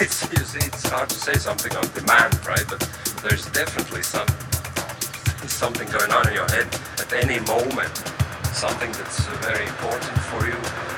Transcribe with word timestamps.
it's, 0.00 0.16
see, 0.16 0.58
it's 0.58 0.88
hard 0.88 1.08
to 1.10 1.14
say 1.16 1.34
something 1.34 1.74
on 1.76 1.84
demand, 1.94 2.34
right? 2.46 2.64
But 2.68 2.80
there's 3.22 3.46
definitely 3.52 4.02
some 4.02 4.26
something 5.48 5.88
going 5.90 6.10
on 6.10 6.26
in 6.28 6.34
your 6.34 6.48
head 6.50 6.66
at 6.98 7.12
any 7.12 7.38
moment, 7.40 7.94
something 8.54 8.90
that's 8.92 9.26
very 9.44 9.66
important 9.66 10.18
for 10.30 10.46
you. 10.46 10.89